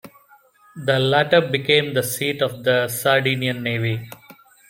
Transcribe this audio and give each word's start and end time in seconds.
The 0.83 0.97
latter 0.97 1.41
became 1.41 1.93
the 1.93 2.01
seat 2.01 2.41
of 2.41 2.63
the 2.63 2.87
Sardinian 2.87 3.61
Navy. 3.61 4.09